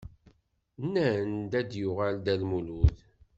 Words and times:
Nnan-d 0.83 1.51
ad 1.59 1.71
yuɣal 1.81 2.15
Dda 2.19 2.35
Lmulud. 2.41 2.97